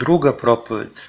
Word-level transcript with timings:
Druga 0.00 0.32
propoved 0.36 1.00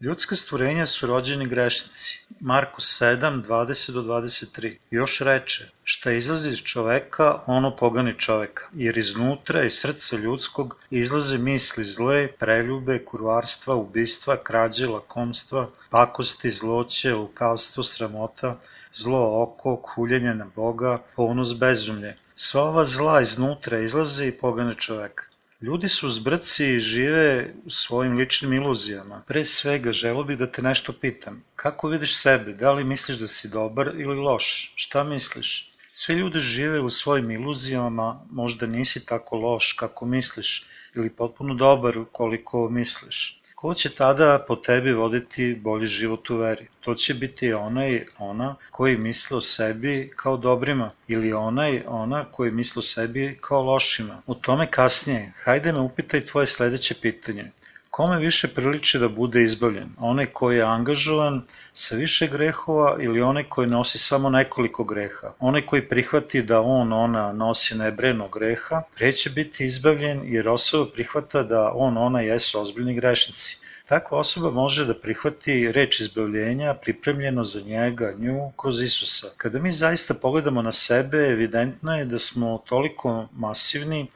Ljudska 0.00 0.36
stvorenja 0.36 0.86
su 0.86 1.06
rođeni 1.06 1.46
grešnici. 1.48 2.26
Markus 2.40 3.02
7, 3.02 3.42
20 3.44 3.92
do 3.92 4.02
23. 4.02 4.76
Još 4.90 5.20
reče, 5.20 5.70
šta 5.84 6.12
izlazi 6.12 6.50
iz 6.50 6.58
čoveka, 6.58 7.40
ono 7.46 7.76
pogani 7.76 8.14
čoveka, 8.18 8.68
jer 8.72 8.98
iznutra 8.98 9.62
iz 9.64 9.72
srca 9.72 10.16
ljudskog 10.16 10.76
izlaze 10.90 11.38
misli 11.38 11.84
zle, 11.84 12.28
preljube, 12.28 12.98
kurvarstva, 13.04 13.74
ubistva, 13.74 14.36
krađe, 14.36 14.86
lakomstva, 14.86 15.68
pakosti, 15.90 16.50
zloće, 16.50 17.14
lukavstvo, 17.14 17.82
sramota, 17.82 18.58
zlo 18.92 19.42
oko, 19.42 19.76
kuljenje 19.76 20.34
na 20.34 20.46
Boga, 20.56 20.98
ponos 21.16 21.58
bezumlje. 21.58 22.16
Sva 22.36 22.62
ova 22.62 22.84
zla 22.84 23.20
iznutra 23.20 23.78
izlaze 23.78 24.26
i 24.26 24.38
pogane 24.38 24.74
čoveka. 24.74 25.33
Ljudi 25.64 25.88
su 25.88 26.08
zbrci 26.10 26.64
i 26.74 26.78
žive 26.78 27.54
u 27.64 27.70
svojim 27.70 28.16
ličnim 28.16 28.52
iluzijama. 28.52 29.22
Pre 29.26 29.44
svega, 29.44 29.92
želo 29.92 30.24
bih 30.24 30.36
da 30.38 30.50
te 30.52 30.62
nešto 30.62 30.92
pitam. 30.92 31.38
Kako 31.56 31.88
vidiš 31.88 32.16
sebe? 32.16 32.52
Da 32.52 32.72
li 32.72 32.84
misliš 32.84 33.16
da 33.18 33.26
si 33.26 33.48
dobar 33.48 33.90
ili 33.98 34.16
loš? 34.16 34.72
Šta 34.76 35.04
misliš? 35.04 35.70
Sve 35.92 36.14
ljude 36.14 36.38
žive 36.38 36.80
u 36.80 36.90
svojim 36.90 37.30
iluzijama, 37.30 38.20
možda 38.30 38.66
nisi 38.66 39.06
tako 39.06 39.36
loš 39.36 39.72
kako 39.72 40.06
misliš, 40.06 40.66
ili 40.94 41.10
potpuno 41.10 41.54
dobar 41.54 42.04
koliko 42.12 42.68
misliš. 42.68 43.40
Ko 43.64 43.74
će 43.74 43.88
tada 43.94 44.44
po 44.48 44.56
tebi 44.56 44.92
voditi 44.92 45.44
bolji 45.62 45.86
život 45.86 46.30
u 46.30 46.36
veri? 46.36 46.66
To 46.80 46.94
će 46.94 47.14
biti 47.14 47.52
onaj, 47.52 48.06
ona 48.18 48.56
koji 48.70 48.96
misle 48.98 49.36
o 49.36 49.40
sebi 49.40 50.12
kao 50.16 50.36
dobrima 50.36 50.90
ili 51.08 51.32
onaj, 51.32 51.82
ona 51.86 52.24
koji 52.30 52.50
misle 52.50 52.80
o 52.80 52.82
sebi 52.82 53.38
kao 53.40 53.62
lošima. 53.62 54.22
U 54.26 54.34
tome 54.34 54.70
kasnije. 54.70 55.32
Hajde 55.44 55.72
me 55.72 55.80
upitaj 55.80 56.26
tvoje 56.26 56.46
sledeće 56.46 56.94
pitanje. 57.02 57.50
Kome 57.96 58.18
više 58.18 58.48
priliči 58.48 58.98
da 58.98 59.08
bude 59.08 59.42
izbavljen? 59.42 59.90
Onaj 59.98 60.26
koji 60.26 60.56
je 60.56 60.62
angažovan 60.62 61.42
sa 61.72 61.96
više 61.96 62.26
grehova 62.26 62.96
ili 63.00 63.22
onaj 63.22 63.44
koji 63.48 63.68
nosi 63.68 63.98
samo 63.98 64.30
nekoliko 64.30 64.84
greha? 64.84 65.32
Onaj 65.38 65.66
koji 65.66 65.88
prihvati 65.88 66.42
da 66.42 66.60
on, 66.60 66.92
ona 66.92 67.32
nosi 67.32 67.78
nebreno 67.78 68.28
greha, 68.28 68.82
pre 68.96 69.12
će 69.12 69.30
biti 69.30 69.64
izbavljen 69.64 70.20
jer 70.24 70.48
osoba 70.48 70.90
prihvata 70.94 71.42
da 71.42 71.72
on, 71.74 71.98
ona 71.98 72.20
jesu 72.20 72.60
ozbiljni 72.60 72.94
grešnici. 72.94 73.56
Takva 73.86 74.18
osoba 74.18 74.50
može 74.50 74.86
da 74.86 74.94
prihvati 74.94 75.72
reč 75.72 76.00
izbavljenja 76.00 76.74
pripremljeno 76.74 77.44
za 77.44 77.60
njega, 77.60 78.14
nju, 78.18 78.52
kroz 78.56 78.80
Isusa. 78.80 79.26
Kada 79.36 79.58
mi 79.58 79.72
zaista 79.72 80.14
pogledamo 80.14 80.62
na 80.62 80.72
sebe, 80.72 81.18
evidentno 81.18 81.96
je 81.96 82.04
da 82.04 82.18
smo 82.18 82.62
toliko 82.68 83.28
masivni 83.32 84.06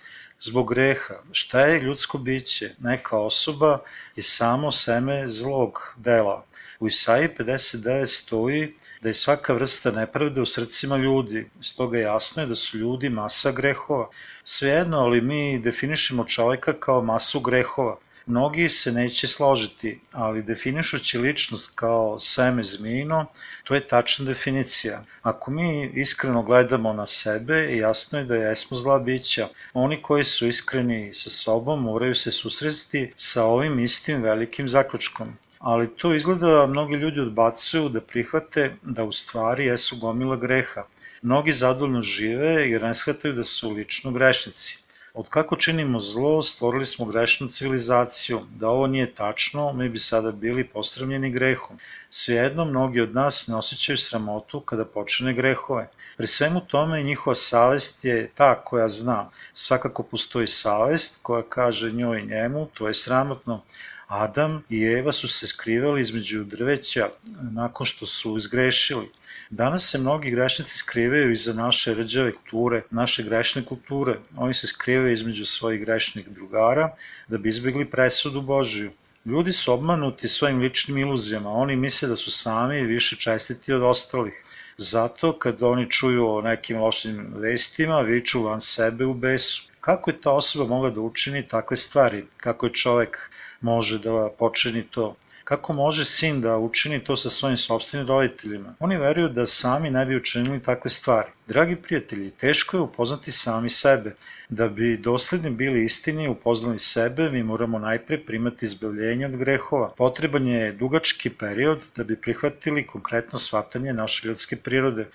zbog 0.41 0.69
greha. 0.69 1.14
Šta 1.33 1.61
je 1.61 1.81
ljudsko 1.81 2.19
biće? 2.19 2.70
Neka 2.78 3.19
osoba 3.19 3.78
je 4.17 4.22
samo 4.22 4.70
seme 4.70 5.28
zlog 5.28 5.95
dela. 5.97 6.45
U 6.80 6.86
Isaiji 6.86 7.28
59 7.39 8.06
stoji 8.06 8.75
da 9.03 9.08
je 9.08 9.14
svaka 9.14 9.53
vrsta 9.53 9.91
nepravde 9.91 10.41
u 10.41 10.47
srcima 10.47 10.97
ljudi. 10.97 11.50
Stoga 11.61 11.98
jasno 11.98 12.42
je 12.42 12.47
da 12.47 12.55
su 12.55 12.78
ljudi 12.78 13.08
masa 13.08 13.53
grehova. 13.53 14.08
Svejedno, 14.45 14.98
ali 14.98 15.20
mi 15.20 15.58
definišemo 15.58 16.25
čoveka 16.25 16.73
kao 16.73 17.02
masu 17.02 17.41
grehova. 17.41 17.98
Mnogi 18.29 18.69
se 18.69 18.93
neće 18.93 19.27
složiti, 19.27 20.01
ali 20.12 20.43
definišući 20.43 21.19
ličnost 21.19 21.73
kao 21.75 22.19
seme 22.19 22.62
zmijino, 22.62 23.27
to 23.65 23.75
je 23.75 23.87
tačna 23.87 24.25
definicija. 24.25 25.05
Ako 25.23 25.51
mi 25.51 25.91
iskreno 25.95 26.43
gledamo 26.43 26.93
na 26.93 27.07
sebe, 27.07 27.77
jasno 27.77 28.19
je 28.19 28.25
da 28.25 28.37
jesmo 28.37 28.77
zla 28.77 28.98
bića. 28.98 29.48
Oni 29.75 30.03
koji 30.03 30.25
su 30.25 30.47
iskreni 30.47 31.15
sa 31.15 31.31
sobom 31.31 31.83
moraju 31.83 32.14
se 32.14 32.30
susresti 32.30 33.13
sa 33.17 33.45
ovim 33.45 33.79
istim 33.79 34.23
velikim 34.23 34.69
zaključkom 34.69 35.36
ali 35.58 35.97
to 35.97 36.14
izgleda 36.14 36.67
mnogi 36.67 36.95
ljudi 36.95 37.20
odbacuju 37.20 37.89
da 37.89 38.01
prihvate 38.01 38.75
da 38.83 39.05
u 39.05 39.13
stvari 39.13 39.67
jesu 39.67 39.97
gomila 39.97 40.36
greha. 40.36 40.85
Mnogi 41.23 41.52
zadovoljno 41.52 42.01
žive 42.01 42.70
jer 42.70 42.83
ne 42.83 42.95
shvataju 42.95 43.35
da 43.35 43.45
su 43.45 43.70
lično 43.70 44.11
grešnici. 44.13 44.79
Od 45.18 45.29
kako 45.29 45.56
činimo 45.56 46.01
zlo, 46.01 46.42
stvorili 46.42 46.86
smo 46.86 47.06
grešnu 47.06 47.48
civilizaciju. 47.48 48.40
Da 48.51 48.68
ovo 48.68 48.86
nije 48.86 49.14
tačno, 49.14 49.73
mi 49.73 49.89
bi 49.89 49.98
sada 49.98 50.33
bili 50.33 50.64
posramljeni 50.64 51.30
grehom. 51.30 51.79
Svejedno, 52.11 52.64
mnogi 52.64 53.01
od 53.01 53.14
nas 53.14 53.46
ne 53.48 53.57
osjećaju 53.57 53.96
sramotu 53.96 54.61
kada 54.61 54.84
počine 54.84 55.33
grehove. 55.34 55.89
Pri 56.17 56.27
svemu 56.27 56.61
tome 56.61 57.02
njihova 57.02 57.34
savest 57.34 58.05
je 58.05 58.30
ta 58.34 58.64
koja 58.64 58.89
zna. 58.89 59.30
Svakako 59.52 60.02
postoji 60.02 60.46
savest 60.46 61.18
koja 61.23 61.42
kaže 61.42 61.92
njoj 61.92 62.20
i 62.20 62.27
njemu, 62.27 62.67
to 62.74 62.89
je 62.89 62.95
sramotno. 62.95 63.62
Adam 64.08 64.63
i 64.69 64.85
Eva 64.85 65.13
su 65.13 65.29
se 65.29 65.46
skrivali 65.46 66.01
između 66.01 66.45
drveća 66.45 67.08
nakon 67.52 67.86
što 67.86 68.07
su 68.07 68.36
izgrešili. 68.36 69.08
Danas 69.51 69.91
se 69.91 69.98
mnogi 69.98 70.30
grešnici 70.30 70.79
skrivaju 70.79 71.33
iza 71.33 71.52
naše 71.52 71.95
rđave 71.95 72.33
kulture, 72.33 72.83
naše 72.91 73.23
grešne 73.23 73.64
kulture. 73.64 74.19
Oni 74.36 74.55
se 74.55 74.67
skrivaju 74.67 75.13
između 75.13 75.45
svojih 75.45 75.80
grešnih 75.80 76.29
drugara 76.29 76.95
da 77.29 77.39
bi 77.39 77.48
izbjegli 77.48 77.91
presudu 77.91 78.41
Božiju. 78.41 78.91
Ljudi 79.24 79.52
su 79.52 79.73
obmanuti 79.73 80.29
svojim 80.29 80.61
ličnim 80.61 80.98
iluzijama, 80.98 81.51
oni 81.51 81.77
misle 81.77 82.08
da 82.08 82.17
su 82.17 82.30
sami 82.30 82.83
više 82.83 83.17
čestiti 83.17 83.73
od 83.73 83.83
ostalih. 83.83 84.45
Zato 84.77 85.39
kad 85.39 85.63
oni 85.63 85.90
čuju 85.90 86.29
o 86.29 86.42
nekim 86.42 86.80
lošim 86.80 87.27
vestima, 87.36 88.01
viču 88.01 88.42
van 88.42 88.61
sebe 88.61 89.05
u 89.05 89.14
besu. 89.14 89.63
Kako 89.80 90.11
je 90.11 90.20
ta 90.20 90.30
osoba 90.30 90.67
mogla 90.67 90.90
da 90.90 91.01
učini 91.01 91.48
takve 91.48 91.77
stvari? 91.77 92.25
Kako 92.36 92.67
je 92.67 92.73
čovek 92.73 93.30
može 93.61 93.98
da 93.98 94.30
počini 94.39 94.83
to? 94.83 95.17
Kako 95.45 95.73
može 95.73 96.05
sin 96.05 96.41
da 96.41 96.58
učini 96.58 96.98
to 97.05 97.17
sa 97.17 97.30
svojim 97.30 97.57
sobstvenim 97.57 98.08
roditeljima? 98.08 98.74
Oni 98.79 98.96
veruju 98.96 99.29
da 99.29 99.46
sami 99.46 99.91
ne 99.91 100.07
bi 100.07 100.17
učinili 100.17 100.63
takve 100.63 100.91
stvari. 100.91 101.29
Dragi 101.46 101.77
prijatelji, 101.77 102.30
teško 102.30 102.77
je 102.77 102.80
upoznati 102.80 103.30
sami 103.30 103.70
sebe. 103.70 104.14
Da 104.48 104.69
bi 104.69 104.96
dosledni 104.96 105.51
bili 105.51 105.85
istini 105.85 106.24
i 106.24 106.29
upoznali 106.29 106.79
sebe, 106.79 107.30
mi 107.30 107.42
moramo 107.42 107.79
najpre 107.79 108.19
primati 108.24 108.64
izbavljenje 108.64 109.27
od 109.27 109.36
grehova. 109.36 109.89
Potreban 109.96 110.46
je 110.46 110.73
dugački 110.73 111.30
period 111.30 111.79
da 111.96 112.05
bi 112.05 112.17
prihvatili 112.17 112.86
konkretno 112.86 113.39
shvatanje 113.39 113.92
naše 113.92 114.29
ljudske 114.29 114.57
prirode 114.57 115.07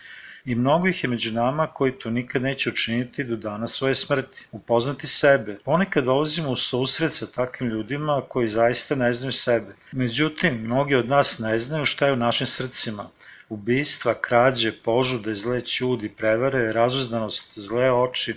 i 0.46 0.56
mnogo 0.56 0.88
ih 0.88 1.04
je 1.04 1.10
među 1.10 1.34
nama 1.34 1.68
koji 1.68 1.92
to 1.92 2.10
nikad 2.10 2.42
neće 2.42 2.70
učiniti 2.70 3.24
do 3.24 3.36
dana 3.36 3.68
svoje 3.68 3.96
smrti. 3.96 4.48
Upoznati 4.52 5.08
sebe. 5.08 5.58
Ponekad 5.66 6.04
dolazimo 6.04 6.50
u 6.50 6.56
susret 6.56 7.14
sa 7.14 7.28
takvim 7.28 7.70
ljudima 7.70 8.22
koji 8.30 8.48
zaista 8.48 8.96
ne 8.96 9.14
znaju 9.14 9.32
sebe. 9.32 9.76
Međutim, 9.92 10.56
mnogi 10.56 10.96
od 10.96 11.08
nas 11.10 11.40
ne 11.40 11.60
znaju 11.60 11.86
šta 11.86 12.08
je 12.08 12.14
u 12.14 12.16
našim 12.16 12.48
srcima 12.48 13.10
ubistva, 13.50 14.14
krađe, 14.22 14.72
požude, 14.84 15.36
zle 15.36 15.62
ćudi, 15.62 16.10
prevare, 16.10 16.72
razuzdanost, 16.72 17.60
zle 17.60 17.92
oči. 17.92 18.36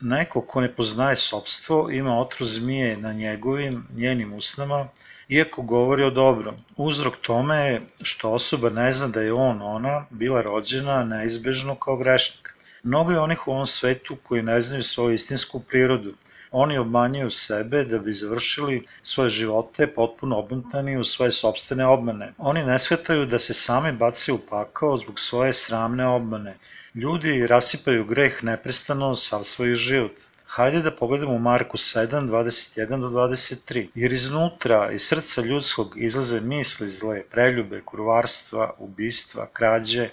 Neko 0.00 0.40
ko 0.40 0.60
ne 0.60 0.72
poznaje 0.74 1.16
sobstvo 1.16 1.90
ima 1.90 2.18
otru 2.20 2.44
zmije 2.44 2.96
na 2.96 3.12
njegovim, 3.12 3.86
njenim 3.94 4.32
usnama, 4.32 4.88
iako 5.28 5.62
govori 5.62 6.04
o 6.04 6.10
dobrom. 6.10 6.54
Uzrok 6.76 7.16
tome 7.16 7.56
je 7.56 7.82
što 8.02 8.30
osoba 8.30 8.70
ne 8.70 8.92
zna 8.92 9.08
da 9.08 9.20
je 9.20 9.32
on, 9.32 9.62
ona, 9.62 10.06
bila 10.10 10.42
rođena 10.42 11.04
neizbežno 11.04 11.74
kao 11.74 11.96
grešnik. 11.96 12.54
Mnogo 12.82 13.12
je 13.12 13.20
onih 13.20 13.48
u 13.48 13.50
ovom 13.50 13.66
svetu 13.66 14.16
koji 14.22 14.42
ne 14.42 14.60
znaju 14.60 14.82
svoju 14.82 15.14
istinsku 15.14 15.60
prirodu. 15.60 16.14
Oni 16.50 16.78
obmanjuju 16.78 17.30
sebe 17.30 17.84
da 17.84 17.98
bi 17.98 18.12
završili 18.12 18.86
svoje 19.02 19.28
živote 19.28 19.86
potpuno 19.86 20.38
obmutani 20.38 20.96
u 20.96 21.04
svoje 21.04 21.32
sobstvene 21.32 21.86
obmane. 21.86 22.32
Oni 22.38 22.64
ne 22.64 22.78
shvataju 22.78 23.26
da 23.26 23.38
se 23.38 23.54
sami 23.54 23.92
baci 23.92 24.32
u 24.32 24.38
pakao 24.50 24.98
zbog 24.98 25.20
svoje 25.20 25.52
sramne 25.52 26.06
obmane. 26.06 26.56
Ljudi 26.94 27.46
rasipaju 27.46 28.04
greh 28.04 28.44
neprestano 28.44 29.14
sav 29.14 29.42
svoj 29.42 29.74
život. 29.74 30.12
Hajde 30.56 30.78
da 30.82 30.90
pogledamo 30.90 31.38
Marku 31.38 31.76
7, 31.76 32.28
21 32.28 33.00
do 33.00 33.08
23. 33.08 33.88
Jer 33.94 34.12
iznutra, 34.12 34.92
iz 34.92 35.02
srca 35.02 35.42
ljudskog 35.42 35.94
izlaze 35.96 36.40
misli 36.40 36.88
zle, 36.88 37.22
preljube, 37.30 37.80
kurvarstva, 37.84 38.70
ubistva, 38.78 39.46
krađe, 39.52 40.08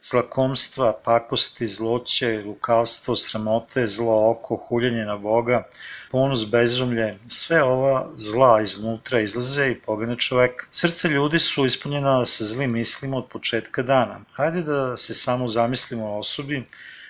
zlakomstva, 0.00 0.92
pakosti, 1.04 1.66
zloće, 1.66 2.42
lukavstvo, 2.46 3.16
sramote, 3.16 3.86
zlo 3.86 4.30
oko, 4.30 4.56
huljenje 4.68 5.04
na 5.04 5.16
Boga, 5.16 5.62
ponos, 6.10 6.50
bezumlje, 6.50 7.18
sve 7.28 7.62
ova 7.62 8.10
zla 8.16 8.60
iznutra 8.62 9.20
izlaze 9.20 9.70
i 9.70 9.80
pogane 9.80 10.16
čoveka. 10.18 10.66
Srce 10.70 11.08
ljudi 11.08 11.38
su 11.38 11.66
ispunjena 11.66 12.26
sa 12.26 12.44
zlim 12.44 12.72
mislima 12.72 13.16
od 13.16 13.26
početka 13.26 13.82
dana. 13.82 14.20
Hajde 14.32 14.62
da 14.62 14.96
se 14.96 15.14
samo 15.14 15.48
zamislimo 15.48 16.06
o 16.06 16.18
osobi 16.18 16.64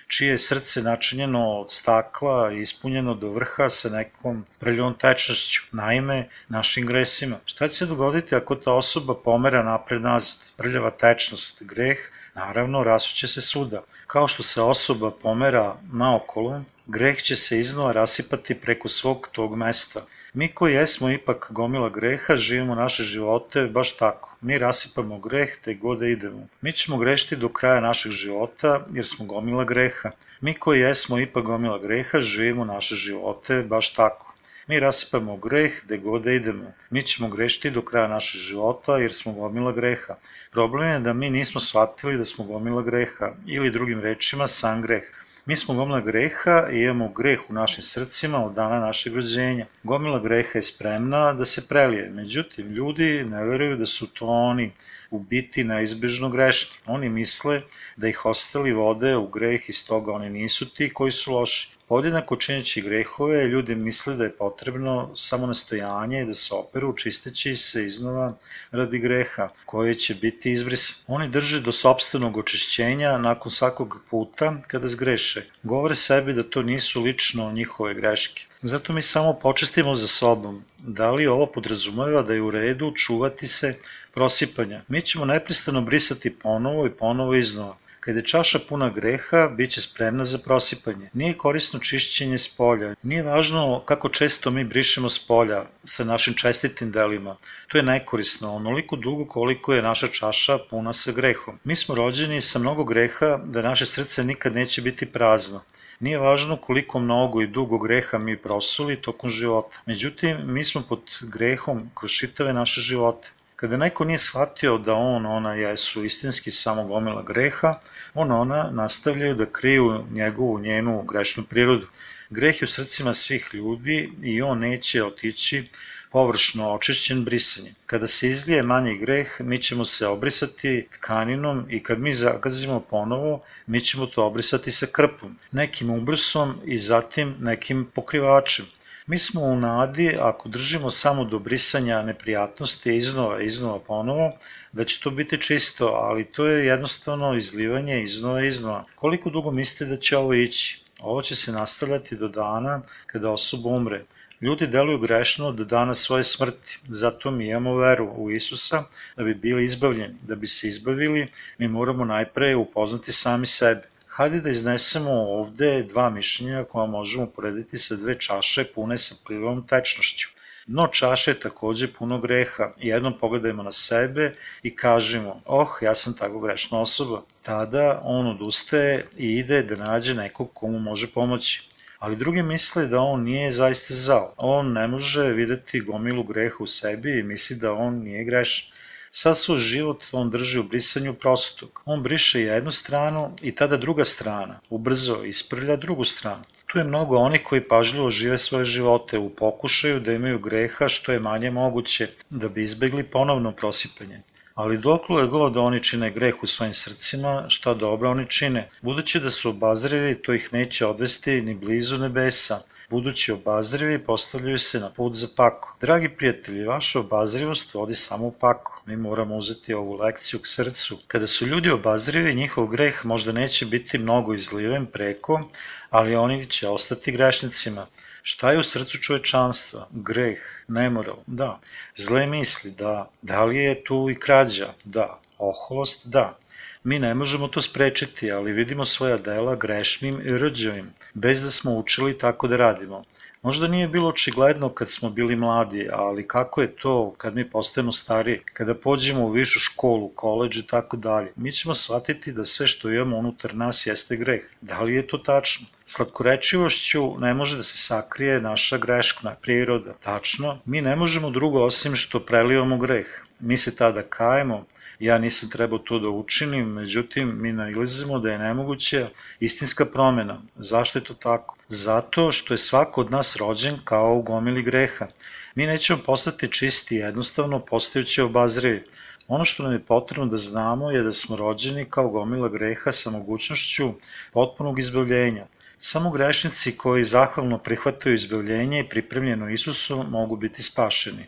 čije 0.09 0.31
je 0.31 0.39
srce 0.39 0.81
načinjeno 0.83 1.59
od 1.59 1.71
stakla 1.71 2.51
i 2.53 2.61
ispunjeno 2.61 3.13
do 3.15 3.29
vrha 3.29 3.69
sa 3.69 3.89
nekom 3.89 4.45
preljivom 4.59 4.93
tečnošću, 4.97 5.61
naime 5.71 6.29
našim 6.47 6.87
gresima. 6.87 7.37
Šta 7.45 7.67
će 7.67 7.75
se 7.75 7.85
dogoditi 7.85 8.35
ako 8.35 8.55
ta 8.55 8.73
osoba 8.73 9.15
pomera 9.23 9.63
napred 9.63 10.01
nazad? 10.01 10.51
Prljava 10.57 10.91
tečnost, 10.91 11.63
greh, 11.63 11.97
Naravno, 12.35 12.83
rasuće 12.83 13.27
se 13.27 13.41
svuda. 13.41 13.83
Kao 14.07 14.27
što 14.27 14.43
se 14.43 14.61
osoba 14.61 15.11
pomera 15.11 15.75
naokolo, 15.91 16.61
greh 16.87 17.17
će 17.17 17.35
se 17.35 17.59
iznova 17.59 17.91
rasipati 17.91 18.55
preko 18.61 18.87
svog 18.87 19.29
tog 19.31 19.55
mesta. 19.57 19.99
Mi 20.33 20.47
koji 20.47 20.73
jesmo 20.73 21.09
ipak 21.09 21.47
gomila 21.49 21.89
greha, 21.89 22.37
živimo 22.37 22.75
naše 22.75 23.03
živote 23.03 23.67
baš 23.67 23.97
tako. 23.97 24.35
Mi 24.41 24.57
rasipamo 24.57 25.19
greh 25.19 25.55
te 25.65 25.73
god 25.73 25.99
da 25.99 26.07
idemo. 26.07 26.47
Mi 26.61 26.71
ćemo 26.71 26.97
grešiti 26.97 27.35
do 27.35 27.49
kraja 27.49 27.81
našeg 27.81 28.11
života 28.11 28.85
jer 28.93 29.05
smo 29.05 29.25
gomila 29.25 29.63
greha. 29.63 30.11
Mi 30.41 30.53
koji 30.53 30.79
jesmo 30.79 31.19
ipak 31.19 31.43
gomila 31.43 31.77
greha, 31.79 32.21
živimo 32.21 32.65
naše 32.65 32.95
živote 32.95 33.63
baš 33.63 33.93
tako. 33.93 34.33
Mi 34.67 34.79
rasipamo 34.79 35.37
greh 35.37 35.71
gde 35.85 35.97
god 35.97 36.21
da 36.21 36.31
idemo. 36.31 36.73
Mi 36.89 37.03
ćemo 37.03 37.29
grešiti 37.29 37.71
do 37.71 37.81
kraja 37.81 38.07
našeg 38.07 38.41
života 38.41 38.97
jer 38.97 39.13
smo 39.13 39.33
gomila 39.33 39.71
greha. 39.71 40.15
Problem 40.51 40.89
je 40.89 40.99
da 40.99 41.13
mi 41.13 41.29
nismo 41.29 41.61
shvatili 41.61 42.17
da 42.17 42.25
smo 42.25 42.45
gomila 42.45 42.81
greha 42.81 43.31
ili 43.45 43.71
drugim 43.71 43.99
rečima 43.99 44.47
sam 44.47 44.81
greh. 44.81 45.18
Mi 45.49 45.55
smo 45.55 45.73
gomila 45.73 45.99
greha 45.99 46.67
i 46.71 46.79
imamo 46.79 47.07
greh 47.07 47.39
u 47.49 47.53
našim 47.53 47.83
srcima 47.83 48.45
od 48.45 48.53
dana 48.53 48.79
našeg 48.79 49.15
rođenja. 49.15 49.65
Gomila 49.83 50.19
greha 50.19 50.51
je 50.55 50.61
spremna 50.61 51.33
da 51.33 51.45
se 51.45 51.67
prelije, 51.67 52.09
međutim 52.09 52.67
ljudi 52.67 53.25
ne 53.29 53.43
veruju 53.43 53.77
da 53.77 53.85
su 53.85 54.07
to 54.13 54.25
oni 54.25 54.71
u 55.11 55.19
biti 55.19 55.63
neizbežno 55.63 56.29
grešni. 56.29 56.77
Oni 56.85 57.09
misle 57.09 57.61
da 57.97 58.07
ih 58.07 58.25
ostali 58.25 58.73
vode 58.73 59.15
u 59.17 59.27
greh 59.27 59.69
i 59.69 59.73
stoga 59.73 60.11
oni 60.11 60.29
nisu 60.29 60.73
ti 60.73 60.93
koji 60.93 61.11
su 61.11 61.33
loši. 61.33 61.79
Podjednako 61.87 62.35
čineći 62.35 62.81
grehove, 62.81 63.47
ljudi 63.47 63.75
misle 63.75 64.15
da 64.15 64.23
je 64.23 64.35
potrebno 64.37 65.11
samo 65.15 65.47
nastojanje 65.47 66.25
da 66.25 66.33
se 66.33 66.53
operu 66.53 66.93
čisteći 66.97 67.55
se 67.55 67.85
iznova 67.85 68.33
radi 68.71 68.99
greha, 68.99 69.49
koje 69.65 69.95
će 69.95 70.15
biti 70.15 70.51
izbris. 70.51 71.03
Oni 71.07 71.29
drže 71.29 71.61
do 71.61 71.71
sobstvenog 71.71 72.37
očišćenja 72.37 73.17
nakon 73.17 73.51
svakog 73.51 74.01
puta 74.09 74.61
kada 74.67 74.87
zgreše. 74.87 75.45
Govore 75.63 75.95
sebi 75.95 76.33
da 76.33 76.43
to 76.43 76.61
nisu 76.61 77.01
lično 77.01 77.51
njihove 77.51 77.93
greške. 77.93 78.45
Zato 78.61 78.93
mi 78.93 79.01
samo 79.01 79.33
počestimo 79.33 79.95
za 79.95 80.07
sobom. 80.07 80.63
Da 80.77 81.11
li 81.11 81.27
ovo 81.27 81.45
podrazumeva 81.45 82.21
da 82.21 82.33
je 82.33 82.41
u 82.41 82.51
redu 82.51 82.93
čuvati 82.95 83.47
se 83.47 83.79
prosipanja? 84.19 84.81
Mi 84.87 85.01
ćemo 85.01 85.25
nepristano 85.25 85.81
brisati 85.81 86.35
ponovo 86.43 86.85
i 86.85 86.89
ponovo 86.89 87.35
iznova. 87.35 87.75
Kada 87.99 88.19
je 88.19 88.25
čaša 88.25 88.59
puna 88.69 88.89
greha, 88.89 89.47
bit 89.57 89.71
će 89.71 89.81
spremna 89.81 90.23
za 90.23 90.37
prosipanje. 90.37 91.09
Nije 91.13 91.37
korisno 91.37 91.79
čišćenje 91.79 92.37
s 92.37 92.47
polja. 92.57 92.95
Nije 93.03 93.23
važno 93.23 93.83
kako 93.85 94.09
često 94.09 94.51
mi 94.51 94.63
brišemo 94.63 95.09
s 95.09 95.19
polja 95.27 95.63
sa 95.83 96.03
našim 96.03 96.33
čestitim 96.33 96.91
delima. 96.91 97.37
To 97.67 97.77
je 97.77 97.83
nekorisno, 97.83 98.55
onoliko 98.55 98.95
dugo 98.95 99.25
koliko 99.25 99.73
je 99.73 99.81
naša 99.81 100.07
čaša 100.07 100.57
puna 100.69 100.93
sa 100.93 101.11
grehom. 101.11 101.59
Mi 101.63 101.75
smo 101.75 101.95
rođeni 101.95 102.41
sa 102.41 102.59
mnogo 102.59 102.83
greha 102.83 103.37
da 103.45 103.61
naše 103.61 103.85
srce 103.85 104.23
nikad 104.23 104.55
neće 104.55 104.81
biti 104.81 105.05
prazno. 105.05 105.63
Nije 105.99 106.17
važno 106.17 106.57
koliko 106.57 106.99
mnogo 106.99 107.41
i 107.41 107.47
dugo 107.47 107.77
greha 107.77 108.17
mi 108.17 108.37
prosuli 108.37 109.01
tokom 109.01 109.29
života. 109.29 109.81
Međutim, 109.85 110.37
mi 110.53 110.63
smo 110.63 110.81
pod 110.89 111.01
grehom 111.21 111.89
kroz 111.95 112.11
čitave 112.11 112.53
naše 112.53 112.81
živote. 112.81 113.31
Kada 113.59 113.77
neko 113.77 114.05
nije 114.05 114.17
shvatio 114.17 114.77
da 114.77 114.93
on, 114.93 115.25
ona 115.25 115.53
jesu 115.53 116.03
istinski 116.03 116.51
samo 116.51 116.83
gomila 116.83 117.23
greha, 117.23 117.73
on, 118.13 118.31
ona 118.31 118.69
nastavljaju 118.71 119.35
da 119.35 119.45
kriju 119.45 120.05
njegovu, 120.11 120.59
njenu 120.59 121.03
grešnu 121.03 121.43
prirodu. 121.49 121.87
Greh 122.29 122.61
je 122.61 122.65
u 122.65 122.67
srcima 122.67 123.13
svih 123.13 123.49
ljudi 123.53 124.11
i 124.23 124.41
on 124.41 124.59
neće 124.59 125.03
otići 125.03 125.63
površno 126.11 126.73
očišćen 126.73 127.25
brisanjem. 127.25 127.73
Kada 127.85 128.07
se 128.07 128.29
izlije 128.29 128.63
manji 128.63 128.97
greh, 128.97 129.41
mi 129.41 129.61
ćemo 129.61 129.85
se 129.85 130.07
obrisati 130.07 130.87
tkaninom 130.91 131.65
i 131.69 131.83
kad 131.83 131.99
mi 131.99 132.13
zagazimo 132.13 132.79
ponovo, 132.79 133.41
mi 133.67 133.81
ćemo 133.81 134.05
to 134.05 134.25
obrisati 134.25 134.71
sa 134.71 134.85
krpom, 134.91 135.37
nekim 135.51 135.89
ubrsom 135.89 136.55
i 136.65 136.77
zatim 136.77 137.35
nekim 137.39 137.85
pokrivačem. 137.95 138.65
Mi 139.09 139.17
smo 139.17 139.41
u 139.41 139.55
nadi, 139.55 140.15
ako 140.19 140.49
držimo 140.49 140.89
samo 140.89 141.23
do 141.25 141.39
brisanja 141.39 142.01
neprijatnosti 142.01 142.95
iznova, 142.95 143.41
iznova 143.41 143.79
ponovo, 143.79 144.31
da 144.71 144.85
će 144.85 144.99
to 145.03 145.11
biti 145.11 145.41
čisto, 145.41 145.87
ali 145.87 146.25
to 146.25 146.45
je 146.45 146.65
jednostavno 146.65 147.35
izlivanje 147.35 148.03
iznova, 148.03 148.45
iznova. 148.45 148.85
Koliko 148.95 149.29
dugo 149.29 149.51
mislite 149.51 149.85
da 149.85 149.97
će 149.97 150.17
ovo 150.17 150.33
ići? 150.33 150.81
Ovo 151.01 151.21
će 151.21 151.35
se 151.35 151.51
nastavljati 151.51 152.15
do 152.15 152.27
dana 152.27 152.81
kada 153.05 153.31
osoba 153.31 153.69
umre. 153.69 154.03
Ljudi 154.41 154.67
deluju 154.67 154.99
grešno 154.99 155.51
do 155.51 155.65
dana 155.65 155.93
svoje 155.93 156.23
smrti, 156.23 156.79
zato 156.89 157.31
mi 157.31 157.49
imamo 157.49 157.75
veru 157.75 158.13
u 158.15 158.31
Isusa 158.31 158.83
da 159.15 159.23
bi 159.23 159.33
bili 159.33 159.65
izbavljeni. 159.65 160.15
Da 160.21 160.35
bi 160.35 160.47
se 160.47 160.67
izbavili, 160.67 161.27
mi 161.57 161.67
moramo 161.67 162.05
najpre 162.05 162.55
upoznati 162.55 163.11
sami 163.11 163.45
sebe. 163.45 163.81
Hajde 164.19 164.41
da 164.41 164.49
iznesemo 164.49 165.11
ovde 165.11 165.83
dva 165.83 166.09
mišljenja 166.09 166.63
koja 166.63 166.85
možemo 166.85 167.25
porediti 167.35 167.77
sa 167.77 167.95
dve 167.95 168.19
čaše 168.19 168.63
pune 168.75 168.97
sa 168.97 169.15
plivom 169.27 169.61
tečnošću. 169.67 170.27
Dno 170.67 170.87
čaše 170.87 171.31
je 171.31 171.39
takođe 171.39 171.87
puno 171.93 172.17
greha. 172.19 172.67
Jednom 172.77 173.13
pogledajmo 173.19 173.63
na 173.63 173.71
sebe 173.71 174.33
i 174.63 174.75
kažemo, 174.75 175.41
oh, 175.45 175.77
ja 175.81 175.95
sam 175.95 176.13
tako 176.13 176.39
grešna 176.39 176.81
osoba. 176.81 177.21
Tada 177.43 178.01
on 178.03 178.27
odustaje 178.27 179.05
i 179.17 179.29
ide 179.37 179.63
da 179.63 179.75
nađe 179.75 180.15
nekog 180.15 180.53
komu 180.53 180.79
može 180.79 181.07
pomoći. 181.13 181.63
Ali 181.99 182.15
drugi 182.15 182.43
misle 182.43 182.87
da 182.87 182.99
on 183.01 183.23
nije 183.23 183.51
zaista 183.51 183.93
zao. 183.93 184.33
On 184.37 184.73
ne 184.73 184.87
može 184.87 185.31
videti 185.31 185.79
gomilu 185.79 186.23
greha 186.23 186.57
u 186.59 186.67
sebi 186.67 187.19
i 187.19 187.23
misli 187.23 187.57
da 187.57 187.73
on 187.73 188.03
nije 188.03 188.23
grešan. 188.23 188.78
Sad 189.11 189.37
svoj 189.37 189.57
život 189.57 190.03
on 190.11 190.29
drži 190.29 190.59
u 190.59 190.63
brisanju 190.63 191.13
prostog. 191.13 191.81
On 191.85 192.03
briše 192.03 192.41
jednu 192.41 192.71
stranu 192.71 193.35
i 193.41 193.55
tada 193.55 193.77
druga 193.77 194.05
strana, 194.05 194.59
ubrzo 194.69 195.23
isprlja 195.23 195.75
drugu 195.75 196.03
stranu. 196.03 196.43
Tu 196.67 196.77
je 196.77 196.83
mnogo 196.83 197.17
onih 197.17 197.43
koji 197.43 197.67
pažljivo 197.67 198.09
žive 198.09 198.37
svoje 198.37 198.65
živote 198.65 199.17
u 199.17 199.29
pokušaju 199.29 199.99
da 199.99 200.13
imaju 200.13 200.39
greha 200.39 200.89
što 200.89 201.11
je 201.11 201.19
manje 201.19 201.51
moguće 201.51 202.07
da 202.29 202.49
bi 202.49 202.63
izbegli 202.63 203.03
ponovno 203.03 203.51
prosipanje. 203.51 204.21
Ali 204.53 204.77
dokle 204.77 205.27
god 205.27 205.57
oni 205.57 205.83
čine 205.83 206.11
greh 206.11 206.43
u 206.43 206.45
svojim 206.45 206.73
srcima, 206.73 207.45
šta 207.49 207.73
dobro 207.73 208.11
oni 208.11 208.25
čine. 208.29 208.67
Budući 208.81 209.19
da 209.19 209.29
su 209.29 209.49
obazrivi, 209.49 210.21
to 210.21 210.33
ih 210.33 210.49
neće 210.53 210.85
odvesti 210.85 211.41
ni 211.41 211.55
blizu 211.55 211.97
nebesa, 211.97 212.61
budući 212.89 213.31
obazrivi 213.31 213.99
postavljaju 213.99 214.59
se 214.59 214.79
na 214.79 214.89
put 214.89 215.13
za 215.13 215.27
pako. 215.35 215.75
Dragi 215.81 216.09
prijatelji, 216.09 216.65
vaša 216.65 216.99
obazrivost 216.99 217.73
vodi 217.73 217.93
samo 217.93 218.25
u 218.27 218.31
pako. 218.31 218.81
Mi 218.85 218.95
moramo 218.95 219.37
uzeti 219.37 219.73
ovu 219.73 219.93
lekciju 219.93 220.39
k 220.39 220.47
srcu. 220.47 220.97
Kada 221.07 221.27
su 221.27 221.45
ljudi 221.45 221.69
obazrivi, 221.69 222.35
njihov 222.35 222.67
greh 222.67 223.05
možda 223.05 223.31
neće 223.31 223.65
biti 223.65 223.97
mnogo 223.97 224.33
izliven 224.33 224.85
preko, 224.85 225.41
ali 225.89 226.15
oni 226.15 226.45
će 226.45 226.67
ostati 226.67 227.11
grešnicima. 227.11 227.85
Šta 228.21 228.51
je 228.51 228.59
u 228.59 228.63
srcu 228.63 228.97
čovečanstva? 228.97 229.87
Greh, 229.91 230.39
nemoral, 230.67 231.17
da. 231.27 231.59
Zle 231.95 232.27
misli, 232.27 232.71
da. 232.71 233.09
Da 233.21 233.43
li 233.45 233.57
je 233.57 233.83
tu 233.83 234.09
i 234.09 234.19
krađa? 234.19 234.73
Da. 234.83 235.19
Oholost, 235.37 236.07
da. 236.07 236.37
Mi 236.83 236.99
ne 236.99 237.13
možemo 237.15 237.47
to 237.47 237.61
sprečiti, 237.61 238.31
ali 238.31 238.53
vidimo 238.53 238.85
svoja 238.85 239.17
dela 239.17 239.55
grešnim 239.55 240.21
i 240.25 240.37
rđavim, 240.37 240.93
bez 241.13 241.43
da 241.43 241.49
smo 241.49 241.75
učili 241.75 242.17
tako 242.17 242.47
da 242.47 242.57
radimo. 242.57 243.03
Možda 243.41 243.67
nije 243.67 243.87
bilo 243.87 244.09
očigledno 244.09 244.69
kad 244.69 244.89
smo 244.89 245.09
bili 245.09 245.35
mladi, 245.35 245.89
ali 245.93 246.27
kako 246.27 246.61
je 246.61 246.75
to 246.75 247.13
kad 247.17 247.35
mi 247.35 247.49
postajemo 247.49 247.91
stari, 247.91 248.41
kada 248.53 248.75
pođemo 248.75 249.21
u 249.25 249.31
višu 249.31 249.59
školu, 249.59 250.09
koleđ 250.15 250.57
i 250.57 250.67
tako 250.67 250.97
dalje. 250.97 251.31
Mi 251.35 251.51
ćemo 251.51 251.75
shvatiti 251.75 252.31
da 252.31 252.45
sve 252.45 252.67
što 252.67 252.89
imamo 252.89 253.17
unutar 253.17 253.55
nas 253.55 253.85
jeste 253.85 254.15
greh. 254.15 254.41
Da 254.61 254.81
li 254.81 254.95
je 254.95 255.07
to 255.07 255.17
tačno? 255.17 255.67
Slatkorečivošću 255.85 257.19
ne 257.19 257.33
može 257.33 257.57
da 257.57 257.63
se 257.63 257.77
sakrije 257.77 258.41
naša 258.41 258.77
greškna 258.77 259.35
priroda. 259.41 259.93
Tačno, 260.03 260.57
mi 260.65 260.81
ne 260.81 260.95
možemo 260.95 261.29
drugo 261.29 261.63
osim 261.63 261.95
što 261.95 262.19
prelivamo 262.19 262.77
greh. 262.77 263.07
Mi 263.39 263.57
se 263.57 263.75
tada 263.75 264.01
kajemo, 264.01 264.65
ja 264.99 265.17
nisam 265.17 265.49
trebao 265.49 265.79
to 265.79 265.99
da 265.99 266.09
učinim, 266.09 266.67
međutim 266.67 267.41
mi 267.41 267.53
nailazimo 267.53 268.19
da 268.19 268.31
je 268.31 268.39
nemoguća 268.39 269.07
istinska 269.39 269.85
promena. 269.85 270.41
Zašto 270.55 270.99
je 270.99 271.03
to 271.03 271.13
tako? 271.13 271.55
Zato 271.67 272.31
što 272.31 272.53
je 272.53 272.57
svako 272.57 273.01
od 273.01 273.11
nas 273.11 273.28
rođen 273.35 273.77
kao 273.83 274.15
u 274.15 274.21
gomili 274.21 274.63
greha. 274.63 275.07
Mi 275.55 275.67
nećemo 275.67 275.99
postati 276.05 276.51
čisti 276.51 276.95
jednostavno 276.95 277.59
postajući 277.59 278.21
obazrivi. 278.21 278.83
Ono 279.27 279.43
što 279.43 279.63
nam 279.63 279.73
je 279.73 279.79
potrebno 279.79 280.25
da 280.25 280.37
znamo 280.37 280.91
je 280.91 281.03
da 281.03 281.11
smo 281.11 281.35
rođeni 281.35 281.85
kao 281.89 282.09
gomila 282.09 282.49
greha 282.49 282.91
sa 282.91 283.09
mogućnošću 283.09 283.89
potpunog 284.33 284.79
izbavljenja. 284.79 285.45
Samo 285.77 286.11
grešnici 286.11 286.77
koji 286.77 287.03
zahvalno 287.03 287.57
prihvataju 287.57 288.15
izbavljenje 288.15 288.79
i 288.79 288.89
pripremljeno 288.89 289.49
Isusu 289.49 290.03
mogu 290.03 290.35
biti 290.35 290.63
spašeni. 290.63 291.25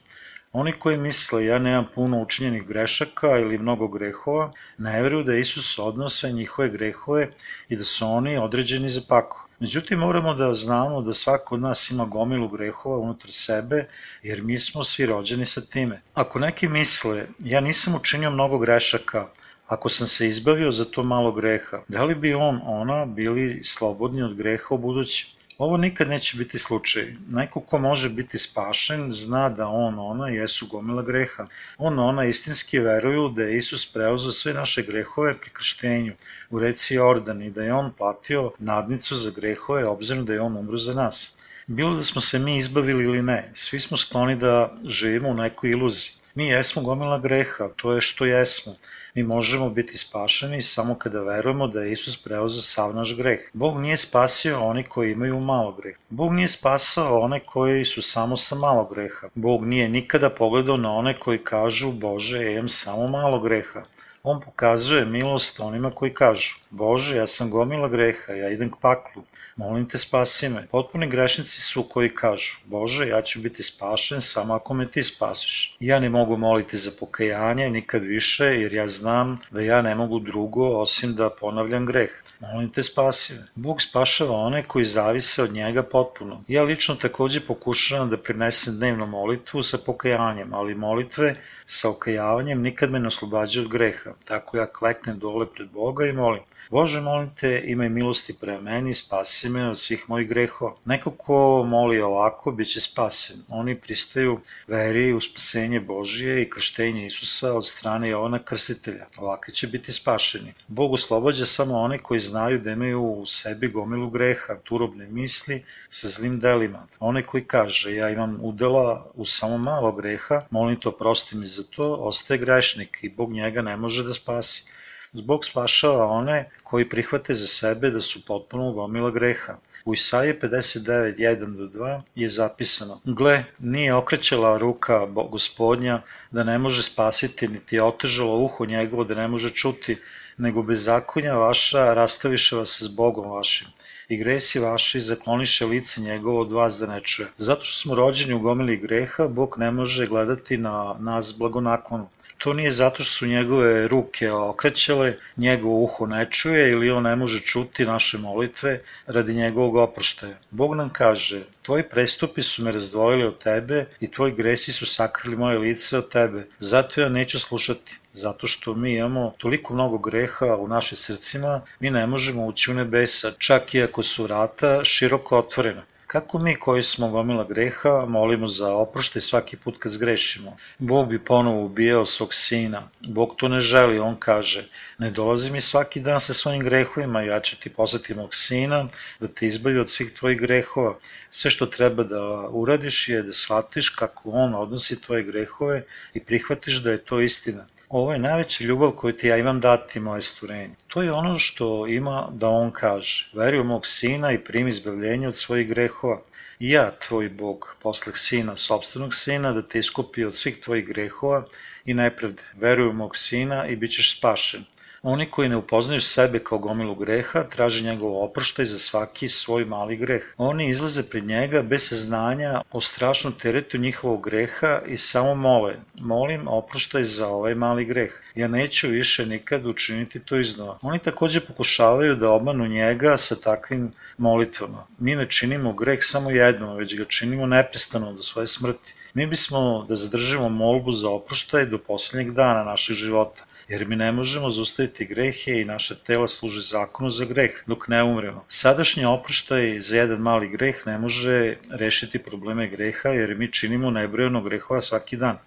Oni 0.53 0.73
koji 0.79 0.97
misle 0.97 1.45
ja 1.45 1.59
nemam 1.59 1.85
puno 1.95 2.21
učinjenih 2.21 2.63
grešaka 2.67 3.37
ili 3.37 3.57
mnogo 3.57 3.87
grehova, 3.87 4.51
ne 4.77 5.01
veruju 5.01 5.23
da 5.23 5.35
Isus 5.35 5.79
odnose 5.79 6.31
njihove 6.31 6.69
grehove 6.69 7.29
i 7.69 7.75
da 7.75 7.83
su 7.83 8.07
oni 8.07 8.37
određeni 8.37 8.89
za 8.89 9.01
pako. 9.07 9.47
Međutim, 9.59 9.99
moramo 9.99 10.33
da 10.33 10.53
znamo 10.53 11.01
da 11.01 11.13
svako 11.13 11.55
od 11.55 11.61
nas 11.61 11.91
ima 11.91 12.05
gomilu 12.05 12.47
grehova 12.49 12.97
unutar 12.97 13.31
sebe, 13.31 13.85
jer 14.23 14.43
mi 14.43 14.59
smo 14.59 14.83
svi 14.83 15.05
rođeni 15.05 15.45
sa 15.45 15.61
time. 15.61 16.01
Ako 16.13 16.39
neki 16.39 16.67
misle, 16.67 17.25
ja 17.39 17.61
nisam 17.61 17.95
učinio 17.95 18.31
mnogo 18.31 18.57
grešaka, 18.57 19.27
Ako 19.71 19.89
sam 19.89 20.07
se 20.07 20.27
izbavio 20.27 20.71
za 20.71 20.85
to 20.85 21.03
malo 21.03 21.31
greha, 21.31 21.77
da 21.87 22.03
li 22.03 22.15
bi 22.15 22.33
on, 22.33 22.59
ona, 22.65 23.05
bili 23.05 23.61
slobodni 23.63 24.23
od 24.23 24.35
greha 24.35 24.75
u 24.75 24.77
budući? 24.77 25.35
Ovo 25.61 25.77
nikad 25.77 26.09
neće 26.09 26.37
biti 26.37 26.59
slučaj. 26.59 27.03
Neko 27.29 27.59
ko 27.61 27.77
može 27.79 28.09
biti 28.09 28.37
spašen 28.37 29.11
zna 29.13 29.49
da 29.49 29.67
on, 29.67 29.99
ona 29.99 30.27
jesu 30.27 30.67
gomila 30.67 31.01
greha. 31.03 31.47
On, 31.77 31.99
ona 31.99 32.25
istinski 32.25 32.79
veruju 32.79 33.27
da 33.29 33.43
je 33.43 33.57
Isus 33.57 33.85
preuzeo 33.93 34.31
sve 34.31 34.53
naše 34.53 34.81
grehove 34.81 35.33
pri 35.41 35.49
krštenju 35.49 36.13
u 36.49 36.59
reci 36.59 36.95
Jordan 36.95 37.41
i 37.41 37.51
da 37.51 37.63
je 37.63 37.73
on 37.73 37.91
platio 37.97 38.51
nadnicu 38.59 39.15
za 39.15 39.31
grehove 39.35 39.85
obzirom 39.85 40.25
da 40.25 40.33
je 40.33 40.41
on 40.41 40.57
umro 40.57 40.77
za 40.77 40.93
nas. 40.93 41.37
Bilo 41.67 41.95
da 41.95 42.03
smo 42.03 42.21
se 42.21 42.39
mi 42.39 42.57
izbavili 42.57 43.03
ili 43.03 43.21
ne, 43.21 43.51
svi 43.53 43.79
smo 43.79 43.97
skloni 43.97 44.35
da 44.35 44.77
živimo 44.85 45.29
u 45.29 45.33
nekoj 45.33 45.71
iluziji. 45.71 46.20
Mi 46.35 46.47
jesmo 46.47 46.81
gomila 46.81 47.19
greha, 47.19 47.69
to 47.75 47.93
je 47.93 48.01
što 48.01 48.25
jesmo. 48.25 48.73
Mi 49.15 49.23
možemo 49.23 49.69
biti 49.69 49.97
spašeni 49.97 50.61
samo 50.61 50.95
kada 50.95 51.21
verujemo 51.21 51.67
da 51.67 51.81
je 51.81 51.91
Isus 51.91 52.23
preuzeo 52.23 52.61
sav 52.61 52.95
naš 52.95 53.17
greh. 53.17 53.39
Bog 53.53 53.79
nije 53.81 53.97
spasio 53.97 54.61
oni 54.61 54.83
koji 54.83 55.11
imaju 55.11 55.39
malo 55.39 55.71
greh. 55.71 55.97
Bog 56.09 56.33
nije 56.33 56.47
spasao 56.47 57.19
one 57.19 57.39
koji 57.39 57.85
su 57.85 58.01
samo 58.01 58.35
sa 58.35 58.55
malo 58.55 58.85
greha. 58.85 59.29
Bog 59.35 59.65
nije 59.65 59.89
nikada 59.89 60.29
pogledao 60.29 60.77
na 60.77 60.91
one 60.91 61.17
koji 61.19 61.43
kažu 61.43 61.91
Bože, 61.91 62.43
ja 62.43 62.51
imam 62.51 62.69
samo 62.69 63.07
malo 63.07 63.39
greha. 63.39 63.83
On 64.23 64.41
pokazuje 64.41 65.05
milost 65.05 65.59
onima 65.59 65.91
koji 65.91 66.13
kažu, 66.13 66.55
Bože, 66.69 67.15
ja 67.17 67.27
sam 67.27 67.49
gomila 67.49 67.87
greha, 67.87 68.33
ja 68.33 68.49
idem 68.49 68.71
k 68.71 68.75
paklu, 68.81 69.23
molim 69.55 69.87
te 69.89 69.97
spasi 69.97 70.49
me. 70.49 70.67
Potpuni 70.71 71.07
grešnici 71.09 71.61
su 71.61 71.83
koji 71.83 72.15
kažu, 72.15 72.57
Bože, 72.65 73.07
ja 73.07 73.21
ću 73.21 73.39
biti 73.41 73.63
spašen 73.63 74.21
samo 74.21 74.53
ako 74.53 74.73
me 74.73 74.87
ti 74.91 75.03
spasiš. 75.03 75.77
Ja 75.79 75.99
ne 75.99 76.09
mogu 76.09 76.37
moliti 76.37 76.77
za 76.77 76.91
pokajanje 76.99 77.69
nikad 77.69 78.03
više, 78.03 78.45
jer 78.45 78.73
ja 78.73 78.87
znam 78.87 79.37
da 79.51 79.61
ja 79.61 79.81
ne 79.81 79.95
mogu 79.95 80.19
drugo 80.19 80.67
osim 80.67 81.15
da 81.15 81.29
ponavljam 81.29 81.85
greh. 81.85 82.11
Molim 82.39 82.69
te 82.69 82.83
spasi 82.83 83.33
me. 83.33 83.45
Bog 83.55 83.81
spašava 83.81 84.37
one 84.37 84.63
koji 84.63 84.85
zavise 84.85 85.43
od 85.43 85.53
njega 85.53 85.83
potpuno. 85.83 86.43
Ja 86.47 86.63
lično 86.63 86.95
takođe 86.95 87.39
pokušavam 87.39 88.09
da 88.09 88.17
prinesem 88.17 88.77
dnevnu 88.77 89.05
molitvu 89.05 89.61
sa 89.61 89.77
pokajanjem, 89.85 90.53
ali 90.53 90.75
molitve 90.75 91.35
sa 91.65 91.89
okajavanjem 91.89 92.61
nikad 92.61 92.91
me 92.91 92.99
ne 92.99 93.07
oslobađaju 93.07 93.65
od 93.65 93.71
greha. 93.71 94.10
Tako 94.25 94.57
ja 94.57 94.65
kleknem 94.65 95.19
dole 95.19 95.45
pred 95.55 95.69
Boga 95.69 96.05
i 96.05 96.13
molim. 96.13 96.41
Bože, 96.71 97.01
molim 97.01 97.29
te, 97.35 97.63
imaj 97.65 97.89
milosti 97.89 98.33
pre 98.41 98.53
meni, 98.61 98.93
spasi 98.93 99.49
me 99.49 99.69
od 99.69 99.79
svih 99.79 100.03
mojih 100.07 100.27
grehova. 100.29 100.75
Neko 100.85 101.11
ko 101.11 101.63
moli 101.67 102.01
ovako, 102.01 102.51
bit 102.51 102.67
će 102.67 102.79
spasen. 102.79 103.41
Oni 103.49 103.75
pristaju 103.75 104.39
veri 104.67 105.13
u 105.13 105.19
spasenje 105.19 105.79
Božije 105.79 106.41
i 106.41 106.49
krštenje 106.49 107.05
Isusa 107.05 107.53
od 107.53 107.65
strane 107.65 108.09
Jovana 108.09 108.39
Krstitelja. 108.43 109.05
Ovakvi 109.17 109.53
će 109.53 109.67
biti 109.67 109.91
spašeni. 109.91 110.53
Bog 110.67 110.93
oslobađa 110.93 111.45
samo 111.45 111.77
one 111.77 111.99
koji 111.99 112.19
znaju 112.19 112.59
da 112.59 112.71
imaju 112.71 113.03
u 113.03 113.25
sebi 113.25 113.67
gomilu 113.67 114.09
greha, 114.09 114.55
turobne 114.63 115.07
misli 115.07 115.63
sa 115.89 116.07
zlim 116.07 116.39
delima. 116.39 116.87
One 116.99 117.23
koji 117.23 117.43
kaže, 117.43 117.95
ja 117.95 118.09
imam 118.09 118.37
udela 118.41 119.11
u 119.13 119.25
samo 119.25 119.57
malo 119.57 119.91
greha, 119.91 120.41
molim 120.49 120.79
to 120.79 120.91
prosti 120.91 121.37
mi 121.37 121.45
za 121.45 121.63
to, 121.75 121.93
ostaje 121.93 122.37
grešnik 122.37 122.99
i 123.01 123.09
Bog 123.09 123.31
njega 123.33 123.61
ne 123.61 123.77
može 123.77 124.00
da 124.03 124.13
spasi. 124.13 124.71
Zbog 125.13 125.45
spašava 125.45 126.05
one 126.07 126.49
koji 126.63 126.89
prihvate 126.89 127.33
za 127.33 127.47
sebe 127.47 127.89
da 127.89 128.01
su 128.01 128.25
potpuno 128.25 128.71
gomila 128.71 129.11
greha. 129.11 129.57
U 129.85 129.93
Isaije 129.93 130.39
59, 130.39 131.17
1 131.17 131.57
do 131.57 131.79
2 131.79 132.01
je 132.15 132.29
zapisano 132.29 132.99
Gle, 133.03 133.43
nije 133.59 133.95
okrećala 133.95 134.57
ruka 134.57 135.05
gospodnja 135.05 136.01
da 136.31 136.43
ne 136.43 136.57
može 136.57 136.83
spasiti, 136.83 137.47
niti 137.47 137.75
je 137.75 137.83
otežalo 137.83 138.37
uho 138.37 138.65
njegovo 138.65 139.03
da 139.03 139.15
ne 139.15 139.27
može 139.27 139.49
čuti, 139.49 139.97
nego 140.37 140.63
bezakonja 140.63 141.33
vaša 141.33 141.93
rastaviše 141.93 142.55
vas 142.55 142.81
s 142.83 142.95
Bogom 142.95 143.31
vašim 143.31 143.67
i 144.11 144.17
gresi 144.17 144.59
vaši 144.59 144.99
zakloniše 144.99 145.65
lice 145.65 146.01
njegovo 146.01 146.41
od 146.41 146.51
vas 146.51 146.79
da 146.79 146.87
ne 146.87 146.99
čuje. 146.99 147.27
Zato 147.37 147.65
što 147.65 147.79
smo 147.81 147.95
rođeni 147.95 148.33
u 148.33 148.39
gomili 148.39 148.77
greha, 148.77 149.27
Bog 149.27 149.55
ne 149.57 149.71
može 149.71 150.07
gledati 150.07 150.57
na 150.57 150.95
nas 150.99 151.35
blagonaklonu. 151.39 152.09
To 152.43 152.53
nije 152.53 152.71
zato 152.71 153.03
što 153.03 153.13
su 153.13 153.25
njegove 153.27 153.87
ruke 153.87 154.29
okrećale, 154.31 155.13
njegovo 155.37 155.83
uho 155.83 156.05
ne 156.05 156.27
čuje 156.31 156.71
ili 156.71 156.91
on 156.91 157.03
ne 157.03 157.15
može 157.15 157.39
čuti 157.39 157.85
naše 157.85 158.17
molitve 158.17 158.81
radi 159.07 159.33
njegovog 159.33 159.75
oproštaja. 159.75 160.33
Bog 160.51 160.75
nam 160.75 160.89
kaže, 160.89 161.41
tvoji 161.61 161.83
prestupi 161.83 162.41
su 162.41 162.63
me 162.63 162.71
razdvojili 162.71 163.23
od 163.25 163.37
tebe 163.43 163.85
i 163.99 164.11
tvoji 164.11 164.33
gresi 164.33 164.71
su 164.71 164.85
sakrili 164.85 165.35
moje 165.35 165.57
lice 165.57 165.97
od 165.97 166.09
tebe, 166.09 166.47
zato 166.59 167.01
ja 167.01 167.09
neću 167.09 167.39
slušati. 167.39 167.97
Zato 168.13 168.47
što 168.47 168.73
mi 168.73 168.93
imamo 168.93 169.33
toliko 169.37 169.73
mnogo 169.73 169.97
greha 169.97 170.55
u 170.55 170.67
našim 170.67 170.97
srcima, 170.97 171.61
mi 171.79 171.89
ne 171.89 172.07
možemo 172.07 172.45
ući 172.45 172.71
u 172.71 172.73
nebesa, 172.73 173.31
čak 173.37 173.73
i 173.73 173.83
ako 173.83 174.03
su 174.03 174.23
vrata 174.23 174.83
široko 174.83 175.37
otvorena. 175.37 175.83
Kako 176.11 176.39
mi 176.39 176.55
koji 176.55 176.83
smo 176.83 177.09
gomila 177.09 177.43
greha 177.43 178.05
molimo 178.07 178.47
za 178.47 178.73
oproštaj 178.75 179.21
svaki 179.21 179.57
put 179.57 179.77
kad 179.79 179.91
zgrešimo? 179.91 180.57
Bog 180.79 181.09
bi 181.09 181.23
ponovo 181.25 181.65
ubijao 181.65 182.05
svog 182.05 182.33
sina. 182.33 182.81
Bog 183.07 183.35
to 183.37 183.47
ne 183.47 183.59
želi, 183.59 183.99
on 183.99 184.15
kaže, 184.19 184.65
ne 184.97 185.11
dolazi 185.11 185.51
mi 185.51 185.61
svaki 185.61 185.99
dan 185.99 186.19
sa 186.19 186.33
svojim 186.33 186.63
grehovima, 186.63 187.21
ja 187.21 187.39
ću 187.39 187.59
ti 187.59 187.69
poslati 187.69 188.13
mog 188.13 188.35
sina 188.35 188.87
da 189.19 189.27
te 189.27 189.45
izbavi 189.45 189.79
od 189.79 189.89
svih 189.89 190.13
tvojih 190.13 190.39
grehova. 190.39 190.97
Sve 191.29 191.51
što 191.51 191.65
treba 191.65 192.03
da 192.03 192.47
uradiš 192.49 193.09
je 193.09 193.23
da 193.23 193.33
shvatiš 193.33 193.89
kako 193.89 194.29
on 194.31 194.55
odnosi 194.55 195.01
tvoje 195.01 195.23
grehove 195.23 195.85
i 196.13 196.23
prihvatiš 196.23 196.83
da 196.83 196.91
je 196.91 197.05
to 197.05 197.21
istina. 197.21 197.65
Ovo 197.91 198.13
je 198.13 198.19
najveća 198.19 198.63
ljubav 198.63 198.91
koju 198.91 199.17
ti 199.17 199.27
ja 199.27 199.37
imam 199.37 199.59
dati 199.59 199.99
moje 199.99 200.21
stvorenje. 200.21 200.75
To 200.87 201.01
je 201.01 201.11
ono 201.11 201.37
što 201.37 201.87
ima 201.87 202.27
da 202.31 202.49
on 202.49 202.71
kaže. 202.71 203.31
Veri 203.33 203.59
u 203.59 203.63
mog 203.63 203.85
sina 203.85 204.31
i 204.31 204.37
primi 204.37 204.69
izbavljenje 204.69 205.27
od 205.27 205.35
svojih 205.35 205.67
grehova. 205.67 206.21
I 206.59 206.69
ja, 206.69 206.91
tvoj 207.07 207.29
Bog, 207.29 207.75
posleh 207.81 208.15
sina, 208.17 208.55
sobstvenog 208.55 209.13
sina, 209.13 209.51
da 209.53 209.61
te 209.61 209.79
iskupi 209.79 210.25
od 210.25 210.35
svih 210.35 210.59
tvojih 210.61 210.87
grehova 210.87 211.45
i 211.85 211.93
nepravde. 211.93 212.43
Veruj 212.53 212.89
u 212.89 212.93
mog 212.93 213.15
sina 213.15 213.67
i 213.67 213.75
bit 213.75 213.91
ćeš 213.91 214.17
spašen. 214.17 214.63
Oni 215.03 215.25
koji 215.25 215.49
ne 215.49 215.57
upoznaju 215.57 216.01
sebe 216.01 216.39
kao 216.39 216.57
gomilu 216.57 216.95
greha, 216.95 217.43
traže 217.43 217.83
njegov 217.83 218.23
oproštaj 218.23 218.65
za 218.65 218.77
svaki 218.77 219.29
svoj 219.29 219.65
mali 219.65 219.97
greh. 219.97 220.33
Oni 220.37 220.69
izlaze 220.69 221.09
pred 221.09 221.25
njega 221.25 221.61
bez 221.61 221.87
saznanja 221.89 222.61
o 222.71 222.81
strašnom 222.81 223.33
teretu 223.33 223.77
njihovog 223.77 224.23
greha 224.23 224.81
i 224.87 224.97
samo 224.97 225.35
mole, 225.35 225.75
molim 225.99 226.47
oproštaj 226.47 227.03
za 227.03 227.27
ovaj 227.29 227.55
mali 227.55 227.85
greh. 227.85 228.21
Ja 228.35 228.47
neću 228.47 228.87
više 228.87 229.25
nikad 229.25 229.65
učiniti 229.65 230.19
to 230.19 230.37
iznova. 230.37 230.77
Oni 230.81 230.99
takođe 230.99 231.39
pokušavaju 231.39 232.15
da 232.15 232.33
obmanu 232.33 232.67
njega 232.67 233.17
sa 233.17 233.35
takvim 233.35 233.91
molitvama. 234.17 234.85
Mi 234.99 235.15
ne 235.15 235.29
činimo 235.29 235.73
greh 235.73 235.99
samo 236.01 236.31
jednom, 236.31 236.77
već 236.77 236.97
ga 236.97 237.05
činimo 237.05 237.45
neprestano 237.45 238.13
do 238.13 238.21
svoje 238.21 238.47
smrti. 238.47 238.93
Mi 239.13 239.27
bismo 239.27 239.85
da 239.89 239.95
zadržimo 239.95 240.49
molbu 240.49 240.91
za 240.91 241.09
oproštaj 241.09 241.65
do 241.65 241.77
poslednjeg 241.77 242.33
dana 242.33 242.63
našeg 242.63 242.95
života 242.95 243.43
jer 243.71 243.87
mi 243.87 243.95
ne 243.95 244.11
možemo 244.11 244.49
zaustaviti 244.51 245.05
grehe 245.05 245.51
i 245.61 245.65
naše 245.65 245.95
tela 246.03 246.27
služe 246.27 246.61
zakonu 246.61 247.09
za 247.09 247.25
greh 247.25 247.51
dok 247.67 247.87
ne 247.87 248.03
umremo. 248.03 248.45
Sadašnji 248.47 249.05
oproštaj 249.05 249.79
za 249.79 249.97
jedan 249.97 250.19
mali 250.19 250.49
greh 250.49 250.81
ne 250.85 250.97
može 250.97 251.55
rešiti 251.69 252.19
probleme 252.19 252.67
greha 252.67 253.09
jer 253.09 253.35
mi 253.37 253.51
činimo 253.51 253.91
nebrojeno 253.91 254.41
grehova 254.41 254.81
svaki 254.81 255.17
dan. 255.17 255.37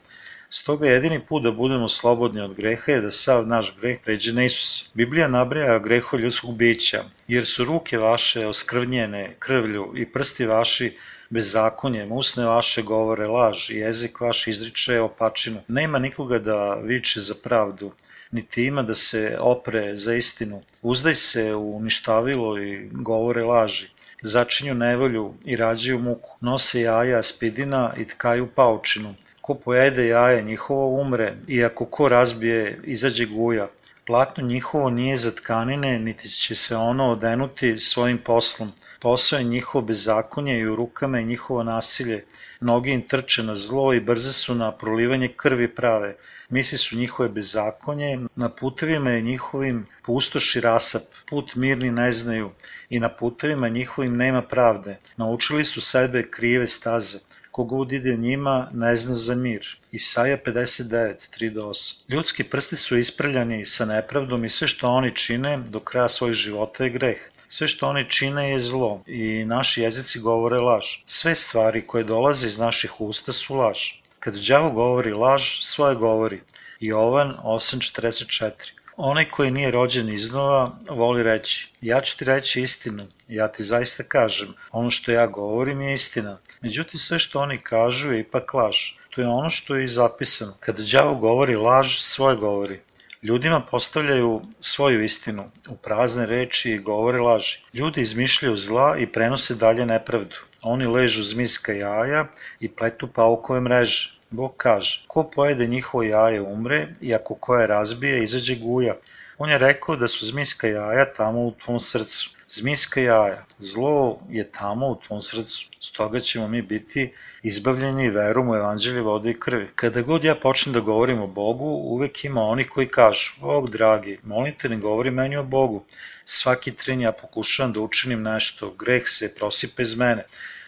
Stoga 0.49 0.89
jedini 0.89 1.21
put 1.27 1.43
da 1.43 1.51
budemo 1.53 1.89
slobodni 1.89 2.41
od 2.41 2.55
greha 2.55 2.93
je 2.93 3.01
da 3.01 3.11
sav 3.11 3.47
naš 3.47 3.77
greh 3.81 3.99
pređe 4.05 4.33
na 4.33 4.45
Isusa. 4.45 4.91
Biblija 4.95 5.29
nabraja 5.29 5.79
greho 5.79 6.17
ljudskog 6.17 6.57
bića, 6.57 7.03
jer 7.29 7.45
su 7.47 7.65
ruke 7.65 7.99
vaše 7.99 8.47
oskrvnjene 8.47 9.35
krvlju 9.39 9.93
i 9.97 10.07
prsti 10.13 10.47
vaši 10.47 10.97
bezakonjem, 11.31 12.13
usne 12.13 12.45
vaše 12.45 12.83
govore 12.83 13.27
laž 13.27 13.71
i 13.71 13.77
jezik 13.77 14.21
vaš 14.21 14.47
izriče 14.47 15.01
opačinu. 15.01 15.61
Nema 15.69 15.99
nikoga 15.99 16.39
da 16.39 16.75
viče 16.75 17.21
za 17.21 17.35
pravdu, 17.45 17.93
niti 18.35 18.65
ima 18.65 18.83
da 18.83 18.95
se 18.95 19.37
opre 19.41 19.97
za 19.97 20.15
istinu. 20.15 20.63
Uzdaj 20.83 21.15
se 21.15 21.55
u 21.55 21.77
uništavilo 21.77 22.59
i 22.59 22.89
govore 22.93 23.45
laži. 23.45 23.87
Začinju 24.23 24.75
nevolju 24.75 25.35
i 25.45 25.57
rađaju 25.57 25.99
muku. 25.99 26.31
Nose 26.41 26.81
jaja 26.81 27.23
spidina 27.23 27.95
i 27.99 28.05
tkaju 28.05 28.47
paučinu. 28.55 29.15
Ko 29.41 29.55
pojede 29.55 30.07
jaje 30.07 30.43
njihovo 30.43 31.01
umre, 31.01 31.35
i 31.49 31.65
ako 31.65 31.85
ko 31.87 32.09
razbije, 32.09 32.81
izađe 32.85 33.27
guja. 33.27 33.69
Platno 34.07 34.47
njihovo 34.47 34.91
nije 34.91 35.17
za 35.17 35.31
tkanine, 35.35 35.99
niti 35.99 36.29
će 36.29 36.55
se 36.55 36.77
ono 36.77 37.11
odenuti 37.11 37.79
svojim 37.79 38.19
poslom. 38.19 38.73
Posao 39.01 39.39
je 39.39 39.45
njihovo 39.45 39.85
bezakonje 39.85 40.59
i 40.59 40.67
u 40.67 40.77
rukama 40.77 41.19
je 41.19 41.25
njihovo 41.25 41.63
nasilje. 41.63 42.25
Noge 42.61 42.91
im 42.91 43.03
trče 43.09 43.43
na 43.43 43.55
zlo 43.55 43.95
i 43.95 44.01
brze 44.01 44.33
su 44.33 44.55
na 44.55 44.73
prolivanje 44.73 45.29
krvi 45.37 45.69
prave. 45.75 46.17
Misli 46.49 46.79
su 46.79 46.97
njihove 46.97 47.29
bezakonje, 47.29 48.19
na 48.37 48.49
putevima 48.49 49.11
je 49.11 49.23
njihovim 49.23 49.87
pustoši 50.03 50.61
rasap, 50.61 51.03
put 51.31 51.55
mirni 51.55 51.91
ne 51.91 52.13
znaju 52.13 52.51
i 52.91 53.01
na 53.01 53.09
putevima 53.09 53.69
njihovim 53.69 54.17
nema 54.17 54.43
pravde. 54.43 54.99
Naučili 55.17 55.65
su 55.65 55.81
sebe 55.81 56.31
krive 56.31 56.67
staze. 56.67 57.19
Kogod 57.51 57.93
ide 57.93 58.17
njima 58.17 58.69
ne 58.73 58.97
zna 58.97 59.15
za 59.15 59.35
mir. 59.35 59.77
Isaija 59.95 60.39
59, 60.47 61.29
3-8. 61.39 62.13
Ljudski 62.13 62.45
prsti 62.45 62.77
su 62.77 62.97
isprljani 62.99 63.65
sa 63.65 63.85
nepravdom 63.85 64.45
i 64.45 64.49
sve 64.49 64.69
što 64.69 64.89
oni 64.89 65.17
čine 65.17 65.59
do 65.59 65.81
kraja 65.81 66.09
svojih 66.09 66.35
života 66.35 66.85
je 66.85 66.91
greh. 66.91 67.19
Sve 67.49 67.69
što 67.69 67.89
oni 67.89 68.11
čine 68.11 68.51
je 68.51 68.61
zlo 68.61 69.03
i 69.07 69.45
naši 69.45 69.83
jezici 69.83 70.21
govore 70.21 70.57
laž. 70.57 70.87
Sve 71.07 71.35
stvari 71.35 71.87
koje 71.87 72.05
dolaze 72.05 72.47
iz 72.47 72.59
naših 72.59 73.01
usta 73.01 73.33
su 73.33 73.55
laž. 73.55 73.79
Kad 74.19 74.35
đavo 74.49 74.71
govori 74.71 75.13
laž, 75.13 75.43
svoje 75.63 75.95
govori. 75.95 76.41
Jovan 76.81 77.37
8.44 77.45 78.73
Onaj 78.97 79.29
koji 79.29 79.51
nije 79.51 79.71
rođen 79.71 80.09
iznova 80.09 80.79
voli 80.91 81.23
reći, 81.23 81.69
ja 81.81 82.01
ću 82.01 82.19
ti 82.19 82.25
reći 82.25 82.63
istinu, 82.63 83.07
ja 83.29 83.49
ti 83.53 83.63
zaista 83.63 84.03
kažem, 84.03 84.55
ono 84.71 84.91
što 84.91 85.13
ja 85.13 85.27
govorim 85.27 85.81
je 85.81 85.95
istina. 85.95 86.39
Međutim, 86.61 87.01
sve 87.01 87.19
što 87.19 87.41
oni 87.41 87.59
kažu 87.59 88.13
je 88.13 88.21
ipak 88.21 88.55
laž. 88.55 88.77
To 89.15 89.21
je 89.21 89.29
ono 89.29 89.51
što 89.51 89.77
je 89.77 89.85
i 89.85 89.89
zapisano. 89.89 90.53
Kada 90.61 90.83
đavo 90.93 91.15
govori 91.15 91.57
laž, 91.57 91.99
svoje 91.99 92.37
govori. 92.37 92.81
Ljudima 93.23 93.61
postavljaju 93.71 94.43
svoju 94.61 95.05
istinu 95.05 95.45
u 95.69 95.77
prazne 95.77 96.27
reči 96.27 96.71
i 96.71 96.79
govore 96.79 97.21
laži. 97.21 97.59
Ljudi 97.75 98.01
izmišljaju 98.01 98.57
zla 98.57 98.97
i 98.99 99.07
prenose 99.07 99.55
dalje 99.55 99.87
nepravdu. 99.87 100.37
Oni 100.63 100.87
ležu 100.87 101.23
zmiska 101.23 101.73
jaja 101.73 102.27
i 102.61 102.69
pletu 102.69 103.09
paukove 103.13 103.61
mreže. 103.61 104.11
Bog 104.31 104.55
kaže, 104.57 105.05
ko 105.07 105.25
pojede 105.35 105.67
njihovo 105.67 106.03
jaje 106.03 106.41
umre 106.41 106.89
i 107.01 107.15
ako 107.15 107.35
koje 107.35 107.67
razbije 107.67 108.23
izađe 108.25 108.57
guja. 108.57 108.95
On 109.39 109.51
je 109.51 109.59
rekao 109.59 109.97
da 109.97 110.09
su 110.09 110.27
zmiska 110.27 110.69
jaja 110.69 111.13
tamo 111.13 111.41
u 111.41 111.53
tvom 111.65 111.81
srcu. 111.81 112.31
Zmiska 112.49 113.01
jaja, 113.01 113.45
zlo 113.59 114.19
je 114.31 114.51
tamo 114.51 114.89
u 114.89 115.01
tvom 115.07 115.21
srcu. 115.21 115.67
Stoga 115.81 116.21
ćemo 116.21 116.49
mi 116.49 116.63
biti 116.63 117.13
izbavljeni 117.43 118.11
verom 118.11 118.49
u 118.51 118.55
evanđelje 118.55 119.01
vode 119.01 119.31
i 119.31 119.41
krvi. 119.41 119.69
Kada 119.75 120.03
god 120.03 120.25
ja 120.25 120.35
počnem 120.35 120.73
da 120.73 120.81
govorim 120.81 121.21
o 121.21 121.27
Bogu, 121.27 121.65
uvek 121.65 122.25
ima 122.25 122.43
oni 122.43 122.65
koji 122.65 122.89
kažu, 122.89 123.35
Bog 123.41 123.71
dragi, 123.71 124.19
molim 124.23 124.55
te 124.59 124.69
ne 124.69 124.77
govori 124.77 125.11
meni 125.11 125.37
o 125.37 125.45
Bogu. 125.45 125.85
Svaki 126.25 126.73
tren 126.73 127.01
ja 127.01 127.13
pokušavam 127.13 127.73
da 127.73 127.81
učinim 127.81 128.23
nešto, 128.23 128.71
greh 128.71 129.03
se 129.07 129.35
prosipa 129.35 129.83
iz 129.83 129.97
mene 129.97 130.23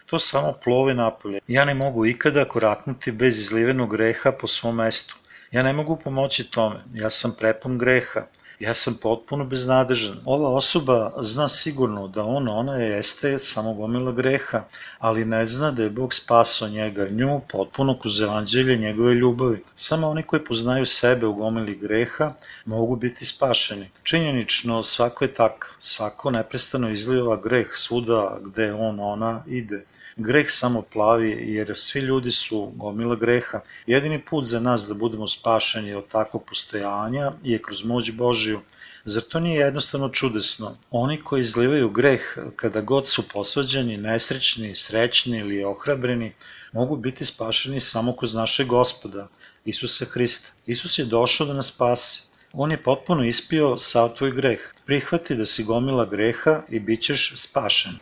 to 0.06 0.18
samo 0.18 0.52
plove 0.64 0.94
napolje. 0.94 1.40
Ja 1.48 1.64
ne 1.64 1.74
mogu 1.74 2.06
ikada 2.06 2.44
koraknuti 2.44 3.12
bez 3.12 3.38
izlivenog 3.38 3.90
greha 3.90 4.32
po 4.32 4.46
svom 4.46 4.76
mestu. 4.76 5.16
Ja 5.50 5.62
ne 5.62 5.72
mogu 5.72 5.96
pomoći 6.04 6.50
tome, 6.50 6.84
ja 6.94 7.10
sam 7.10 7.34
prepun 7.38 7.78
greha. 7.78 8.26
Ja 8.60 8.74
sam 8.74 8.94
potpuno 9.02 9.44
beznadežan. 9.44 10.16
Ova 10.24 10.48
osoba 10.48 11.12
zna 11.20 11.48
sigurno 11.48 12.08
da 12.08 12.24
on, 12.24 12.48
ona 12.48 12.76
jeste 12.76 13.38
samo 13.38 13.74
gomila 13.74 14.12
greha, 14.12 14.64
ali 14.98 15.24
ne 15.24 15.46
zna 15.46 15.70
da 15.70 15.82
je 15.82 15.90
Bog 15.90 16.14
spasao 16.14 16.68
njega, 16.68 17.08
nju 17.08 17.40
potpuno 17.48 17.98
kroz 17.98 18.20
evanđelje 18.20 18.76
njegove 18.76 19.14
ljubavi. 19.14 19.64
Samo 19.74 20.08
oni 20.08 20.22
koji 20.22 20.44
poznaju 20.44 20.86
sebe 20.86 21.26
u 21.26 21.34
gomili 21.34 21.74
greha 21.76 22.32
mogu 22.64 22.96
biti 22.96 23.24
spašeni. 23.24 23.88
Činjenično 24.02 24.82
svako 24.82 25.24
je 25.24 25.34
tak, 25.34 25.74
svako 25.78 26.30
neprestano 26.30 26.90
izliva 26.90 27.36
greh 27.36 27.66
svuda 27.72 28.38
gde 28.44 28.72
on, 28.72 29.00
ona 29.00 29.42
ide. 29.46 29.84
Greh 30.16 30.46
samo 30.48 30.82
plavi 30.82 31.30
jer 31.54 31.72
svi 31.74 32.00
ljudi 32.00 32.30
su 32.30 32.72
gomila 32.74 33.16
greha. 33.16 33.60
Jedini 33.86 34.18
put 34.18 34.44
za 34.44 34.60
nas 34.60 34.88
da 34.88 34.94
budemo 34.94 35.26
spašeni 35.26 35.94
od 35.94 36.08
takvog 36.08 36.44
postojanja 36.44 37.32
je 37.42 37.62
kroz 37.62 37.84
moć 37.84 38.12
Božiju. 38.46 38.60
Zar 39.04 39.22
to 39.22 39.40
nije 39.40 39.60
jednostavno 39.60 40.08
čudesno? 40.08 40.76
Oni 40.90 41.22
koji 41.24 41.40
izlivaju 41.40 41.90
greh 41.90 42.22
kada 42.56 42.80
god 42.80 43.08
su 43.08 43.28
posvađani, 43.28 43.96
nesrećni, 43.96 44.76
srećni 44.76 45.38
ili 45.38 45.64
ohrabreni, 45.64 46.32
mogu 46.72 46.96
biti 46.96 47.24
spašeni 47.24 47.80
samo 47.80 48.16
kroz 48.16 48.34
našeg 48.34 48.66
gospoda, 48.66 49.28
Isusa 49.64 50.04
Hrista. 50.04 50.52
Isus 50.66 50.98
je 50.98 51.04
došao 51.04 51.46
da 51.46 51.54
nas 51.54 51.72
spase. 51.74 52.22
On 52.52 52.70
je 52.70 52.82
potpuno 52.82 53.24
ispio 53.24 53.76
sav 53.76 54.14
tvoj 54.14 54.32
greh. 54.32 54.60
Prihvati 54.86 55.36
da 55.36 55.46
si 55.46 55.64
gomila 55.64 56.04
greha 56.04 56.62
i 56.68 56.80
bit 56.80 57.02
ćeš 57.02 57.32
spašen. 57.36 57.98